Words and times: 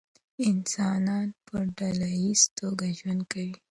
انسانان 0.49 1.27
په 1.45 1.57
ډله 1.77 2.07
ایزه 2.19 2.47
توګه 2.59 2.85
ژوند 2.97 3.21
کوي. 3.31 3.55